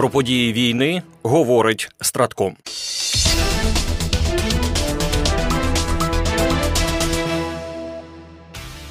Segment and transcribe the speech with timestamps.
[0.00, 2.56] Про події війни говорить Стратком.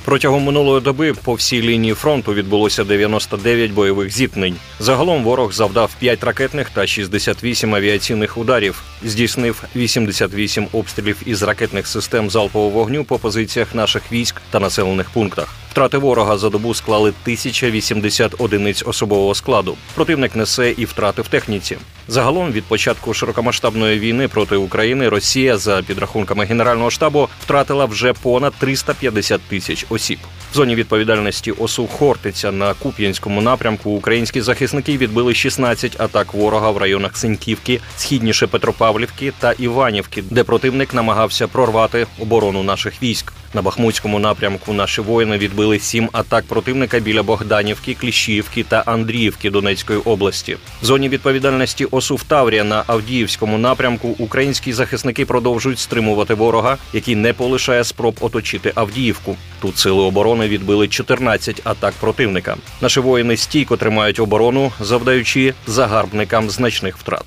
[0.06, 4.56] Протягом минулої доби по всій лінії фронту відбулося 99 бойових зіткнень.
[4.80, 12.29] Загалом ворог завдав 5 ракетних та 68 авіаційних ударів, здійснив 88 обстрілів із ракетних систем
[12.29, 15.54] залпового вогню по позиціях наших військ та населених пунктах.
[15.71, 19.77] Втрати ворога за добу склали 1080 одиниць особового складу.
[19.96, 21.77] Противник несе і втрати в техніці.
[22.07, 28.54] Загалом від початку широкомасштабної війни проти України Росія за підрахунками Генерального штабу втратила вже понад
[28.60, 30.19] 350 тисяч осіб.
[30.52, 36.78] В зоні відповідальності ОСУ Хортиця на Куп'янському напрямку українські захисники відбили 16 атак ворога в
[36.78, 43.33] районах Синьківки, східніше Петропавлівки та Іванівки, де противник намагався прорвати оборону наших військ.
[43.53, 50.00] На Бахмутському напрямку наші воїни відбили сім атак противника біля Богданівки, Кліщівки та Андріївки Донецької
[50.00, 50.58] області.
[50.81, 57.16] В зоні відповідальності ОСУ в Таврія на Авдіївському напрямку українські захисники продовжують стримувати ворога, який
[57.16, 59.36] не полишає спроб оточити Авдіївку.
[59.61, 62.58] Тут сили оборони відбили 14 атак противника.
[62.81, 67.25] Наші воїни стійко тримають оборону, завдаючи загарбникам значних втрат.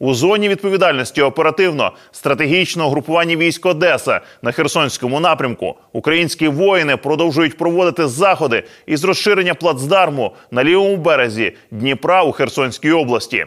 [0.00, 8.08] У зоні відповідальності оперативно стратегічного групування військ Одеса на Херсонському напрямку українські воїни продовжують проводити
[8.08, 13.46] заходи із розширення плацдарму на лівому березі Дніпра у Херсонській області.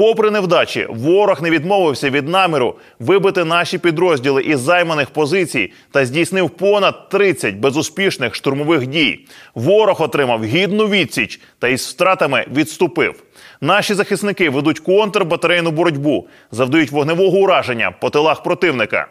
[0.00, 6.50] Попри невдачі, ворог не відмовився від наміру вибити наші підрозділи із займаних позицій та здійснив
[6.50, 9.26] понад 30 безуспішних штурмових дій.
[9.54, 13.22] Ворог отримав гідну відсіч та із втратами відступив.
[13.60, 19.06] Наші захисники ведуть контрбатарейну боротьбу, завдають вогневого ураження по тилах противника.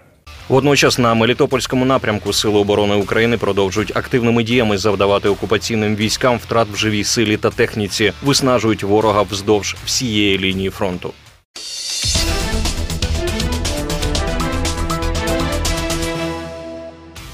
[0.50, 6.76] Водночас на Мелітопольському напрямку Сили оборони України продовжують активними діями завдавати окупаційним військам втрат в
[6.76, 11.14] живій силі та техніці, виснажують ворога вздовж всієї лінії фронту.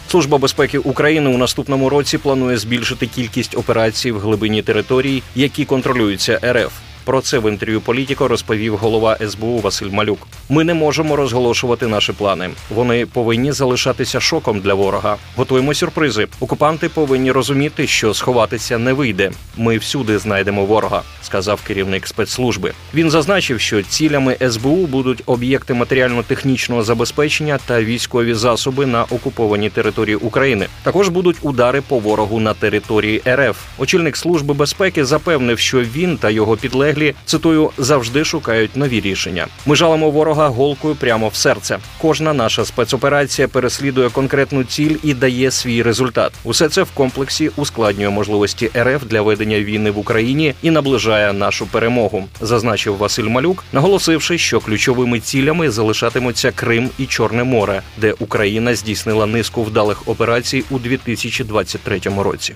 [0.07, 6.39] Служба безпеки України у наступному році планує збільшити кількість операцій в глибині територій, які контролюються
[6.43, 6.84] РФ.
[7.05, 10.27] Про це в інтерв'ю політіко розповів голова СБУ Василь Малюк.
[10.49, 12.49] Ми не можемо розголошувати наші плани.
[12.69, 15.17] Вони повинні залишатися шоком для ворога.
[15.35, 16.27] Готуємо сюрпризи.
[16.39, 19.31] Окупанти повинні розуміти, що сховатися не вийде.
[19.57, 22.73] Ми всюди знайдемо ворога, сказав керівник спецслужби.
[22.93, 30.15] Він зазначив, що цілями СБУ будуть об'єкти матеріально-технічного забезпечення та військові засоби на окупованій території
[30.15, 30.67] України.
[30.83, 33.57] Також будуть удари по ворогу на території РФ.
[33.77, 39.47] Очільник служби безпеки запевнив, що він та його підлеглі підлеглі цитую завжди шукають нові рішення.
[39.65, 41.77] Ми жалимо ворога голкою прямо в серце.
[42.01, 46.31] Кожна наша спецоперація переслідує конкретну ціль і дає свій результат.
[46.43, 51.67] Усе це в комплексі ускладнює можливості РФ для ведення війни в Україні і наближає нашу
[51.67, 58.75] перемогу, зазначив Василь Малюк, наголосивши, що ключовими цілями залишатимуться Крим і Чорне море, де Україна
[58.75, 62.55] здійснила низку вдалих операцій у 2023 році.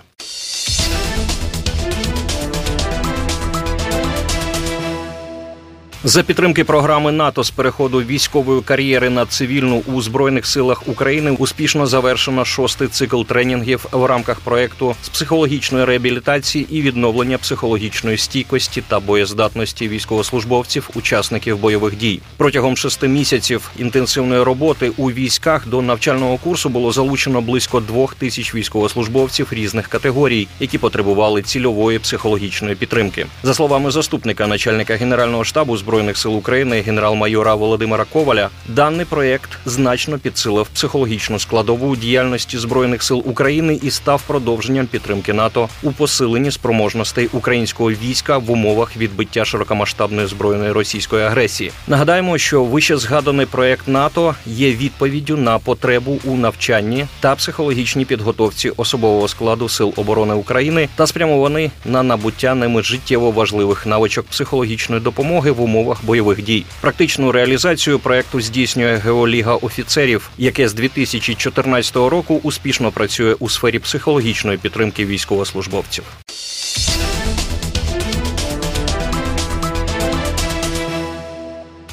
[6.04, 11.88] За підтримки програми НАТО з переходу військової кар'єри на цивільну у збройних силах України успішно
[11.88, 19.00] завершено шостий цикл тренінгів в рамках проекту з психологічної реабілітації і відновлення психологічної стійкості та
[19.00, 22.22] боєздатності військовослужбовців, учасників бойових дій.
[22.38, 28.56] Протягом шести місяців інтенсивної роботи у військах до навчального курсу було залучено близько двох тисяч
[28.56, 33.26] військовослужбовців різних категорій, які потребували цільової психологічної підтримки.
[33.44, 40.20] За словами заступника начальника генерального штабу збройних сил України генерал-майора Володимира Коваля даний проєкт значно
[40.20, 47.30] підсилив психологічну складову діяльності збройних сил України і став продовженням підтримки НАТО у посиленні спроможностей
[47.34, 51.72] українського війська в умовах відбиття широкомасштабної збройної російської агресії.
[51.88, 58.70] Нагадаємо, що вище згаданий проєкт НАТО є відповіддю на потребу у навчанні та психологічній підготовці
[58.78, 65.52] особового складу сил оборони України та спрямований на набуття ними життєво важливих навичок психологічної допомоги
[65.52, 66.66] в умовах умовах бойових дій.
[66.82, 74.58] Практичну реалізацію проекту здійснює Геоліга офіцерів, яке з 2014 року успішно працює у сфері психологічної
[74.58, 76.04] підтримки військовослужбовців.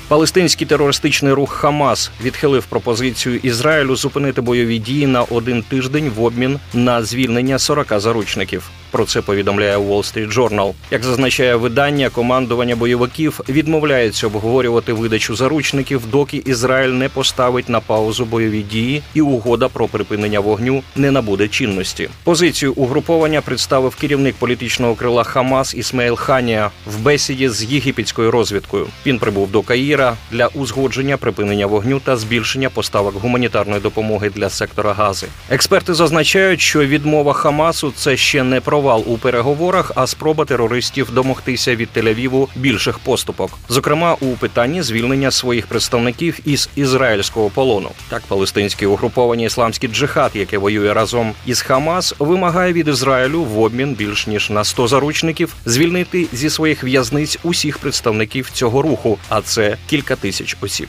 [0.09, 6.61] Палестинський терористичний рух Хамас відхилив пропозицію Ізраїлю зупинити бойові дії на один тиждень в обмін
[6.75, 8.71] на звільнення 40 заручників.
[8.91, 10.73] Про це повідомляє Wall Street Journal.
[10.91, 18.25] Як зазначає видання, командування бойовиків відмовляється обговорювати видачу заручників, доки Ізраїль не поставить на паузу
[18.25, 22.09] бойові дії і угода про припинення вогню не набуде чинності.
[22.25, 28.87] Позицію угруповання представив керівник політичного крила Хамас Ісмаїл Ханія в бесіді з єгипетською розвідкою.
[29.07, 34.93] Він прибув до Каїра для узгодження припинення вогню та збільшення поставок гуманітарної допомоги для сектора
[34.93, 35.27] Гази.
[35.51, 41.77] Експерти зазначають, що відмова Хамасу це ще не провал у переговорах, а спроба терористів домогтися
[41.77, 47.91] від Тель-Авіву більших поступок, зокрема у питанні звільнення своїх представників із ізраїльського полону.
[48.09, 53.95] Так, палестинське угруповання ісламський джихад, яке воює разом із Хамас, вимагає від Ізраїлю в обмін
[53.95, 59.77] більш ніж на 100 заручників звільнити зі своїх в'язниць усіх представників цього руху, а це
[59.87, 60.89] кілька тисяч осіб.